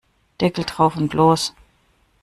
Deckel 0.41 0.63
drauf 0.63 0.97
und 0.97 1.13
los! 1.13 1.53